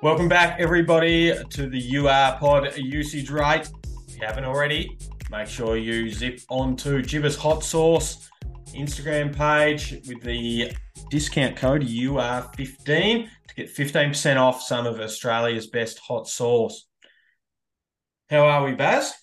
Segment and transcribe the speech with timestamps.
[0.00, 3.68] Welcome back, everybody, to the UR Pod usage rate.
[4.06, 4.96] If you haven't already,
[5.28, 8.30] make sure you zip onto Jibbers Hot Sauce
[8.68, 10.70] Instagram page with the
[11.10, 16.86] discount code UR15 to get 15% off some of Australia's best hot sauce.
[18.30, 19.14] How are we, Baz?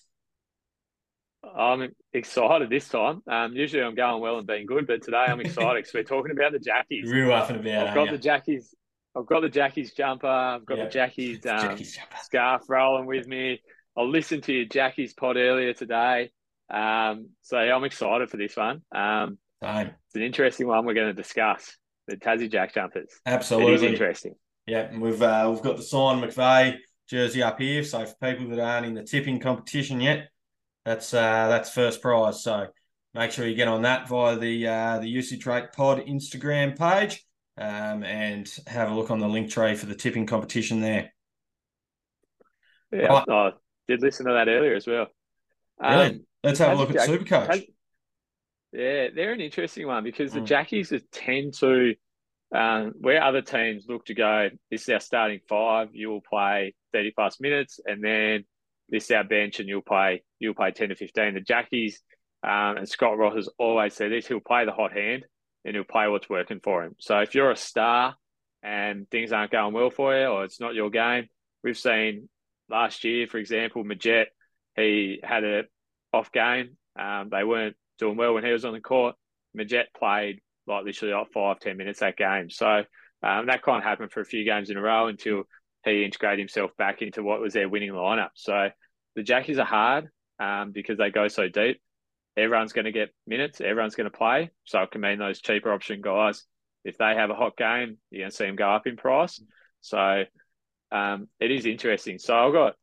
[1.56, 3.22] I'm excited this time.
[3.26, 6.32] Um, usually I'm going well and being good, but today I'm excited because we're talking
[6.32, 7.10] about the Jackies.
[7.10, 7.86] Real up and about.
[7.86, 8.74] I've got the Jackies
[9.16, 10.26] I've got the Jackie's jumper.
[10.26, 13.60] I've got the Jackie's, um, Jackie's scarf rolling with me.
[13.96, 16.30] I listened to your Jackie's pod earlier today.
[16.68, 18.82] Um, so yeah, I'm excited for this one.
[18.94, 19.86] Um, Same.
[19.86, 21.76] It's an interesting one we're going to discuss.
[22.08, 23.10] The Tassie Jack jumpers.
[23.24, 23.72] Absolutely.
[23.72, 24.34] It is interesting.
[24.66, 26.76] Yeah, and we've uh, we've got the Simon McVeigh
[27.08, 27.82] jersey up here.
[27.82, 30.28] So for people that aren't in the tipping competition yet,
[30.84, 32.44] that's uh, that's first prize.
[32.44, 32.68] So
[33.12, 37.25] make sure you get on that via the uh, the Usage Rate Pod Instagram page
[37.58, 41.12] um, and have a look on the link tray for the tipping competition there.
[42.92, 43.24] Yeah, right.
[43.28, 43.50] I
[43.88, 45.06] did listen to that earlier as well.
[45.80, 46.06] Really?
[46.06, 47.66] Um, Let's have a look at Supercoach.
[48.72, 50.46] yeah, they're an interesting one because the mm.
[50.46, 51.94] Jackies tend to,
[52.54, 56.74] um, where other teams look to go, this is our starting five, you will play
[56.92, 58.44] 30 plus minutes, and then
[58.88, 61.34] this is our bench and you'll play you'll play 10 to 15.
[61.34, 62.00] The Jackies,
[62.44, 65.24] um, and Scott Roth has always said this, he'll play the hot hand
[65.66, 66.94] and he'll play what's working for him.
[66.98, 68.14] So if you're a star
[68.62, 71.28] and things aren't going well for you or it's not your game,
[71.64, 72.28] we've seen
[72.70, 74.26] last year, for example, Magette,
[74.76, 75.62] he had a
[76.12, 76.76] off game.
[76.98, 79.16] Um, they weren't doing well when he was on the court.
[79.58, 82.48] Magette played like literally like five, ten minutes that game.
[82.48, 82.84] So
[83.22, 85.44] um, that kind of happened for a few games in a row until
[85.84, 88.30] he integrated himself back into what was their winning lineup.
[88.34, 88.68] So
[89.16, 90.08] the Jackies are hard
[90.38, 91.80] um, because they go so deep
[92.36, 94.50] everyone's going to get minutes, everyone's going to play.
[94.64, 96.44] So it can mean those cheaper option guys,
[96.84, 99.42] if they have a hot game, you're going to see them go up in price.
[99.80, 100.24] So
[100.92, 102.18] um, it is interesting.
[102.18, 102.74] So I've got,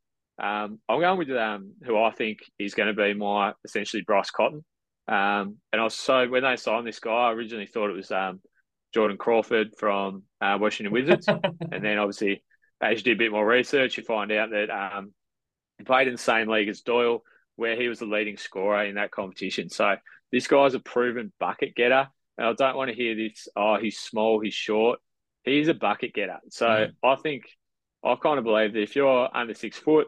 [0.41, 4.31] um, I'm going with um, who I think is going to be my essentially Bryce
[4.31, 4.63] Cotton.
[5.07, 8.11] Um, and I was so when they signed this guy, I originally thought it was
[8.11, 8.41] um,
[8.93, 11.27] Jordan Crawford from uh, Washington Wizards,
[11.71, 12.43] and then obviously
[12.81, 15.13] as you do a bit more research, you find out that um,
[15.77, 17.23] he played in the same league as Doyle
[17.55, 19.69] where he was the leading scorer in that competition.
[19.69, 19.95] So
[20.31, 22.07] this guy's a proven bucket getter.
[22.37, 24.99] And I don't want to hear this, oh, he's small, he's short.
[25.43, 26.39] He's a bucket getter.
[26.49, 26.91] So mm.
[27.03, 27.43] I think,
[28.03, 30.07] I kind of believe that if you're under six foot,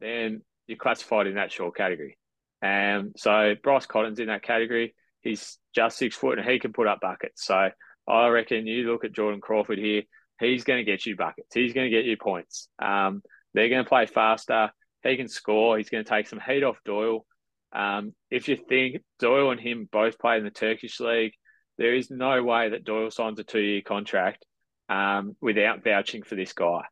[0.00, 2.16] then you're classified in that short category.
[2.62, 4.94] And so Bryce Cotton's in that category.
[5.20, 7.44] He's just six foot and he can put up buckets.
[7.44, 7.70] So
[8.08, 10.02] I reckon you look at Jordan Crawford here,
[10.40, 11.54] he's going to get you buckets.
[11.54, 12.68] He's going to get you points.
[12.78, 13.22] Um,
[13.54, 14.70] they're going to play faster.
[15.02, 15.78] He can score.
[15.78, 17.24] He's going to take some heat off Doyle.
[17.72, 21.32] Um, if you think Doyle and him both play in the Turkish league,
[21.76, 24.44] there is no way that Doyle signs a two-year contract
[24.88, 26.82] um, without vouching for this guy.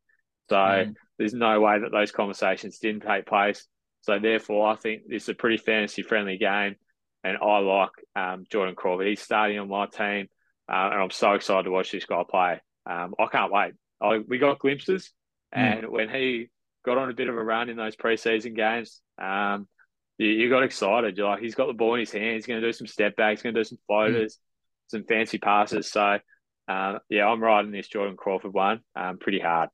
[0.49, 0.95] So mm.
[1.19, 3.67] there's no way that those conversations didn't take place.
[4.03, 6.77] So therefore, I think this is a pretty fantasy-friendly game,
[7.25, 9.09] and I like um, Jordan Crawford.
[9.09, 10.29] He's starting on my team,
[10.69, 12.61] uh, and I'm so excited to watch this guy play.
[12.89, 13.73] Um, I can't wait.
[14.01, 15.11] I, we got glimpses,
[15.53, 15.59] mm.
[15.59, 16.51] and when he
[16.87, 19.03] got on a bit of a run in those preseason games.
[19.21, 19.69] Um,
[20.17, 21.19] you, you, got excited.
[21.19, 22.37] You're like, he's got the ball in his hand.
[22.37, 23.41] He's going to do some step backs.
[23.41, 24.91] He's going to do some floaters, mm.
[24.91, 25.91] some fancy passes.
[25.91, 26.19] So,
[26.69, 29.69] uh, yeah, I'm riding this Jordan Crawford one um, pretty hard.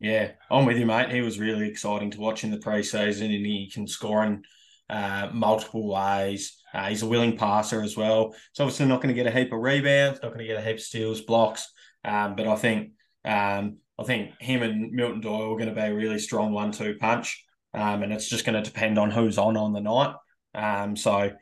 [0.00, 1.10] Yeah, I'm with you, mate.
[1.10, 4.42] He was really exciting to watch in the preseason, and he can score in
[4.88, 6.58] uh, multiple ways.
[6.72, 8.34] Uh, he's a willing passer as well.
[8.54, 10.66] So obviously not going to get a heap of rebounds, not going to get a
[10.66, 11.70] heap of steals, blocks.
[12.02, 12.92] Um, but I think
[13.26, 16.96] um, I think him and Milton Doyle are going to be a really strong one-two
[16.98, 17.44] punch,
[17.74, 20.14] um, and it's just going to depend on who's on on the night.
[20.54, 21.32] Um, so,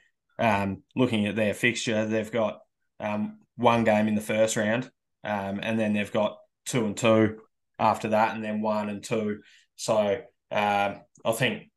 [0.40, 2.58] um, looking at their fixture, they've got
[2.98, 4.90] um, one game in the first round,
[5.22, 6.36] um, and then they've got
[6.66, 7.38] two and two
[7.78, 9.38] after that, and then one and two.
[9.76, 10.20] So,
[10.50, 11.70] um, I think,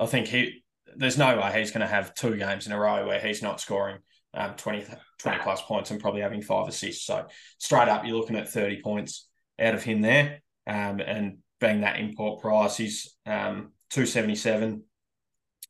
[0.00, 0.64] I think he,
[0.96, 3.60] there's no way he's going to have two games in a row where he's not
[3.60, 3.98] scoring.
[4.32, 4.84] Um, 20,
[5.18, 7.06] 20 plus points and probably having five assists.
[7.06, 7.26] So
[7.58, 9.28] straight up, you're looking at 30 points
[9.60, 10.42] out of him there.
[10.66, 14.82] Um, and being that import price, he's um, 277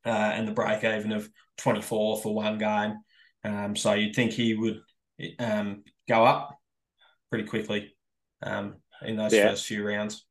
[0.04, 1.28] uh, and the break even of
[1.58, 2.98] 24 for one game.
[3.44, 4.80] Um, so you'd think he would
[5.38, 6.58] um, go up
[7.30, 7.94] pretty quickly
[8.42, 9.50] um, in those yeah.
[9.50, 10.24] first few rounds.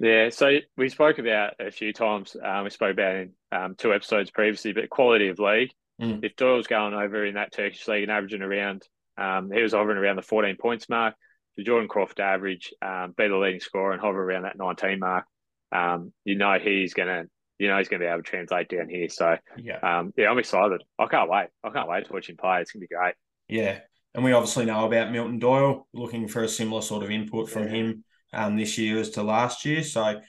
[0.00, 2.36] Yeah, so we spoke about a few times.
[2.42, 5.70] Um, we spoke about in um, two episodes previously, but quality of league.
[6.00, 6.24] Mm.
[6.24, 8.84] If Doyle's going over in that Turkish league and averaging around,
[9.16, 11.14] um, he was hovering around the 14 points mark
[11.58, 15.24] for Jordan Crawford average, um, be the leading scorer and hover around that 19 mark,
[15.72, 17.24] um, you know he's gonna,
[17.58, 19.08] you know he's gonna be able to translate down here.
[19.08, 20.84] So yeah, um, yeah, I'm excited.
[21.00, 21.48] I can't wait.
[21.64, 22.60] I can't wait to watch him play.
[22.60, 23.14] It's gonna be great.
[23.48, 23.80] Yeah,
[24.14, 27.64] and we obviously know about Milton Doyle, looking for a similar sort of input from
[27.64, 27.70] yeah.
[27.70, 29.82] him um, this year as to last year.
[29.82, 30.20] So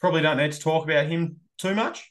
[0.00, 2.10] probably don't need to talk about him too much.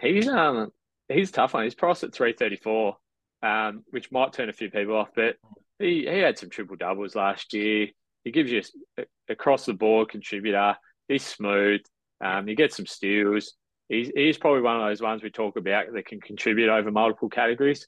[0.00, 0.70] He's um
[1.08, 1.64] he's tough one.
[1.64, 2.96] He's priced at three thirty four,
[3.42, 5.34] um, which might turn a few people off, but
[5.78, 7.88] he, he had some triple doubles last year.
[8.24, 8.62] He gives you
[8.98, 10.76] a, across the board contributor.
[11.08, 11.80] He's smooth.
[12.24, 13.54] Um, you get some steals.
[13.88, 17.28] He's, he's probably one of those ones we talk about that can contribute over multiple
[17.28, 17.86] categories.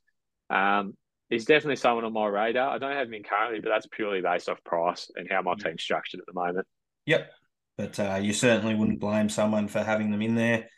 [0.51, 0.97] Um,
[1.31, 2.71] he's definitely someone on my radar.
[2.71, 5.55] I don't have him in currently, but that's purely based off price and how my
[5.55, 6.67] team's structured at the moment.
[7.07, 7.31] Yep.
[7.79, 10.69] But uh, you certainly wouldn't blame someone for having them in there.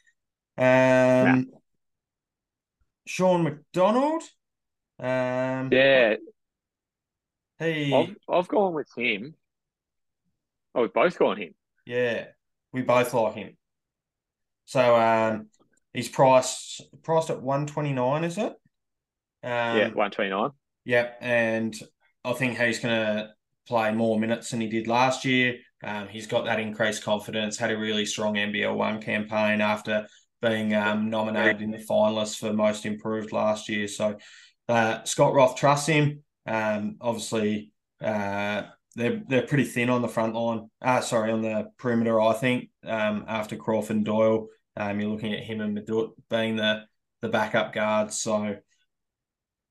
[0.58, 1.42] Um, nah.
[3.06, 4.22] Sean McDonald.
[4.98, 6.14] Um, yeah.
[7.58, 7.94] He.
[7.94, 9.34] I've, I've gone with him.
[10.74, 11.54] Oh, we've both gone him.
[11.86, 12.26] Yeah,
[12.72, 13.56] we both like him.
[14.66, 15.48] So um,
[15.94, 18.52] he's priced priced at one twenty nine, is it?
[19.42, 20.50] Um, yeah, one twenty nine.
[20.84, 21.74] Yeah, and
[22.24, 23.30] I think he's going to
[23.66, 25.56] play more minutes than he did last year.
[25.82, 27.56] Um, he's got that increased confidence.
[27.56, 30.06] Had a really strong NBL one campaign after
[30.42, 33.88] being um, nominated in the finalists for most improved last year.
[33.88, 34.16] So
[34.68, 36.22] uh, Scott Roth trusts him.
[36.46, 38.62] Um, obviously, uh,
[38.94, 40.70] they're they're pretty thin on the front line.
[40.80, 42.20] Uh, sorry, on the perimeter.
[42.20, 46.56] I think um, after Crawford and Doyle, um, you're looking at him and Madut being
[46.56, 46.84] the
[47.22, 48.20] the backup guards.
[48.20, 48.56] So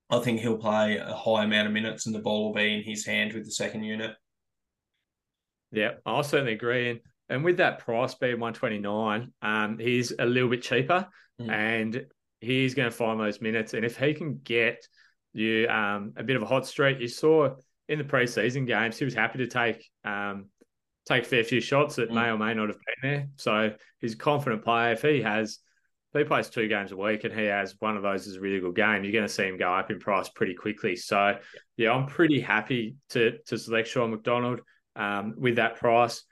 [0.10, 2.84] I think he'll play a high amount of minutes, and the ball will be in
[2.84, 4.16] his hand with the second unit.
[5.72, 6.92] Yeah, I certainly agree.
[6.92, 7.00] And
[7.30, 11.08] and with that price being 129, um, he's a little bit cheaper
[11.42, 11.50] mm.
[11.50, 12.06] and
[12.40, 13.74] he's going to find those minutes.
[13.74, 14.88] And if he can get
[15.36, 17.56] you um, a bit of a hot streak, you saw
[17.88, 20.46] in the preseason games, he was happy to take um,
[21.06, 22.16] take a fair few shots that mm.
[22.16, 23.28] may or may not have been there.
[23.36, 24.94] So he's a confident player.
[24.94, 25.60] If he has,
[26.14, 28.40] if he plays two games a week and he has one of those as a
[28.40, 30.96] really good game, you're going to see him go up in price pretty quickly.
[30.96, 31.38] So
[31.78, 34.62] yeah, I'm pretty happy to to select Sean McDonald
[34.96, 36.24] um, with that price.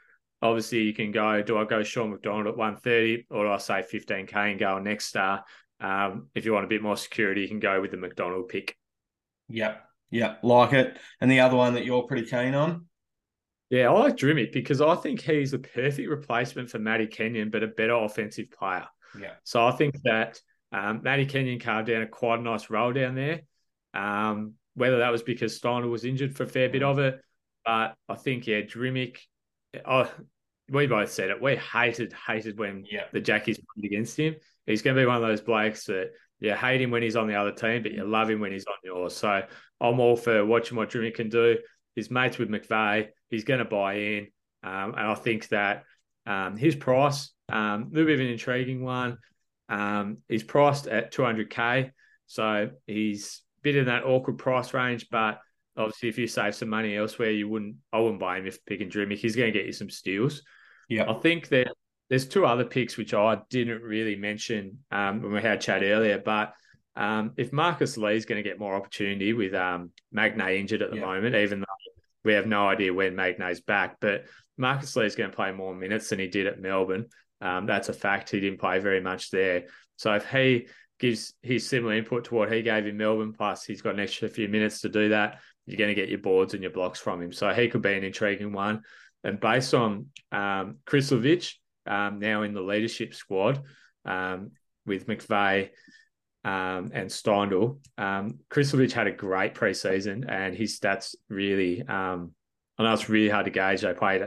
[0.41, 1.43] Obviously, you can go.
[1.43, 4.59] Do I go Sean McDonald at one thirty, or do I say fifteen k and
[4.59, 5.43] go next star?
[5.79, 8.75] Um, if you want a bit more security, you can go with the McDonald pick.
[9.53, 10.97] Yep, yep, like it.
[11.21, 12.87] And the other one that you're pretty keen on?
[13.69, 17.63] Yeah, I like Drmic because I think he's the perfect replacement for Matty Kenyon, but
[17.63, 18.85] a better offensive player.
[19.19, 19.33] Yeah.
[19.43, 20.39] So I think that
[20.71, 23.41] um, Matty Kenyon carved down a quite a nice role down there.
[23.93, 27.21] Um, whether that was because Steindl was injured for a fair bit of it,
[27.63, 29.17] but I think yeah, Drmic.
[29.85, 30.11] Oh,
[30.67, 31.41] we both said it.
[31.41, 33.03] We hated, hated when yeah.
[33.11, 34.35] the Jackies played against him.
[34.65, 36.11] He's going to be one of those blokes that
[36.43, 38.65] you hate him when he's on the other team, but you love him when he's
[38.65, 39.15] on yours.
[39.15, 39.43] So
[39.79, 41.57] I'm all for watching what Jimmy can do.
[41.95, 43.07] His mates with McVeigh.
[43.29, 44.27] He's going to buy in.
[44.61, 45.85] Um, and I think that
[46.25, 49.19] um, his price, um, a little bit of an intriguing one.
[49.69, 51.91] Um, he's priced at 200K.
[52.27, 55.39] So he's a bit in that awkward price range, but
[55.77, 57.77] obviously if you save some money elsewhere, you wouldn't.
[57.93, 59.17] I wouldn't buy him if picking Drmic.
[59.17, 60.41] He's going to get you some steals.
[60.89, 61.67] Yeah, I think that
[62.13, 66.19] there's two other picks which I didn't really mention um, when we had chat earlier,
[66.19, 66.53] but.
[66.95, 70.91] Um, if Marcus Lee is going to get more opportunity with um, Magnay injured at
[70.91, 71.05] the yeah.
[71.05, 71.65] moment, even though
[72.23, 74.25] we have no idea when Magnay's back, but
[74.57, 77.07] Marcus Lee is going to play more minutes than he did at Melbourne.
[77.41, 78.29] Um, that's a fact.
[78.29, 79.65] He didn't play very much there.
[79.97, 80.67] So if he
[80.99, 84.29] gives his similar input to what he gave in Melbourne, plus he's got an extra
[84.29, 87.21] few minutes to do that, you're going to get your boards and your blocks from
[87.21, 87.33] him.
[87.33, 88.83] So he could be an intriguing one.
[89.23, 91.53] And based on um, Krislovic,
[91.85, 93.61] um, now in the leadership squad
[94.05, 94.51] um,
[94.85, 95.69] with McVeigh
[96.43, 102.31] um, and Steindl, um, Krislovic had a great preseason and his stats really, um,
[102.77, 103.81] I know it's really hard to gauge.
[103.81, 104.23] They played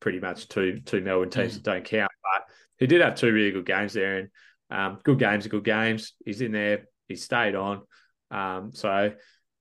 [0.00, 1.54] pretty much two two Melbourne teams mm.
[1.56, 2.44] that don't count, but
[2.78, 4.18] he did have two really good games there.
[4.18, 4.28] And
[4.70, 6.12] um, good games are good games.
[6.24, 6.86] He's in there.
[7.08, 7.82] He stayed on.
[8.30, 9.12] Um, so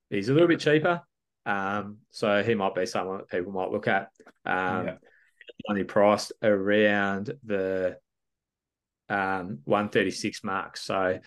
[0.10, 1.01] He's a little bit cheaper,
[1.46, 4.10] um, so he might be someone that people might look at.
[4.46, 4.96] Um, yeah.
[5.67, 7.98] Only priced around the
[9.10, 11.19] um, 136 mark, so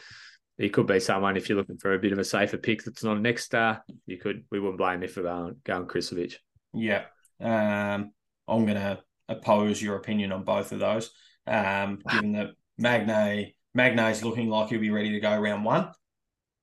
[0.56, 3.04] he could be someone if you're looking for a bit of a safer pick that's
[3.04, 3.82] not a next star.
[4.06, 6.34] You could we wouldn't blame you for going going Krislovic.
[6.74, 7.04] Yeah,
[7.40, 8.12] um,
[8.46, 11.10] I'm going to oppose your opinion on both of those.
[11.46, 15.92] Um, given that Magnay Magnay's looking like he'll be ready to go round one.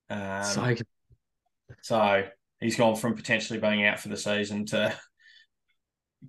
[0.10, 0.76] Um, so
[1.82, 2.28] so
[2.60, 4.96] he's gone from potentially being out for the season to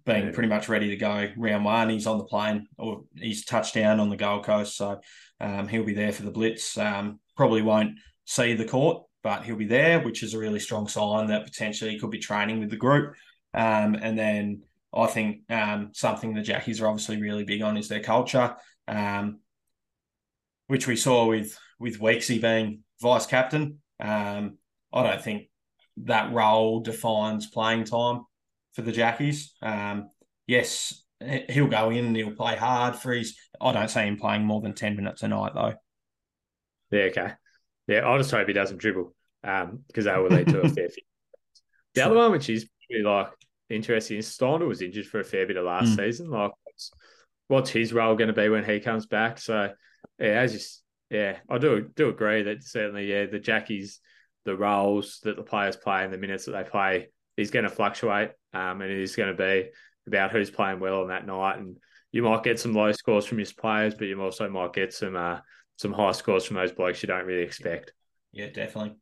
[0.04, 1.88] being pretty much ready to go round one.
[1.88, 4.76] He's on the plane or he's touched down on the Gold Coast.
[4.76, 5.00] So
[5.40, 6.76] um, he'll be there for the Blitz.
[6.76, 10.88] Um, probably won't see the court, but he'll be there, which is a really strong
[10.88, 13.14] sign that potentially he could be training with the group.
[13.54, 14.62] Um, and then
[14.94, 18.56] I think um, something the Jackies are obviously really big on is their culture,
[18.88, 19.40] um,
[20.66, 23.80] which we saw with with Weeksy being vice captain.
[24.00, 24.58] Um,
[24.92, 25.50] I don't think
[25.98, 28.22] that role defines playing time
[28.76, 29.52] for the Jackies.
[29.62, 30.10] Um,
[30.46, 31.02] yes,
[31.48, 33.36] he'll go in and he'll play hard for his.
[33.60, 35.74] I don't see him playing more than ten minutes a night though.
[36.92, 37.32] Yeah, okay.
[37.88, 40.88] Yeah, I just hope he doesn't dribble um, because that will lead to a fair
[40.88, 41.02] few.
[41.94, 43.28] The other one, which is really like
[43.70, 45.96] interesting, is Steindl was injured for a fair bit of last mm.
[45.96, 46.28] season.
[46.28, 46.90] Like, what's,
[47.48, 49.38] what's his role going to be when he comes back?
[49.38, 49.72] So,
[50.18, 54.00] yeah, as you, yeah, I do do agree that certainly, yeah, the Jackies,
[54.44, 57.70] the roles that the players play and the minutes that they play is going to
[57.70, 59.70] fluctuate, um, and it is going to be
[60.06, 61.58] about who's playing well on that night.
[61.58, 61.76] And
[62.12, 65.16] you might get some low scores from your players, but you also might get some
[65.16, 65.38] uh,
[65.76, 67.92] some high scores from those blokes you don't really expect.
[68.32, 68.96] Yeah, definitely.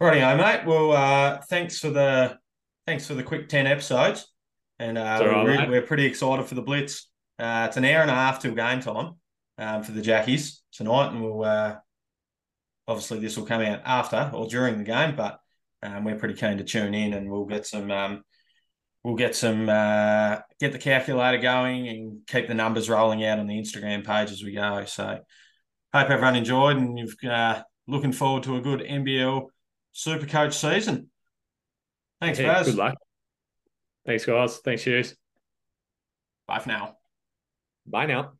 [0.00, 0.66] Rightio, mate.
[0.66, 2.38] Well, uh, thanks for the
[2.86, 4.32] thanks for the quick ten episodes,
[4.78, 7.10] and uh, we're, right, we're, pretty excited for the Blitz.
[7.38, 9.14] Uh, it's an hour and a half till game time
[9.58, 11.76] um, for the Jackies tonight, and we'll uh,
[12.86, 15.40] obviously this will come out after or during the game, but
[15.82, 18.22] um, we're pretty keen to tune in, and we'll get some um,
[19.04, 23.46] we'll get some uh, get the calculator going and keep the numbers rolling out on
[23.46, 24.84] the Instagram page as we go.
[24.86, 25.20] So
[25.92, 29.46] hope everyone enjoyed, and you've uh, looking forward to a good NBL
[29.92, 31.10] super coach season.
[32.20, 32.66] Thanks, yeah, Baz.
[32.66, 32.94] Good luck.
[34.06, 34.58] Thanks, guys.
[34.58, 35.16] Thanks, Hughes.
[36.46, 36.96] Bye for now.
[37.86, 38.37] Bye now.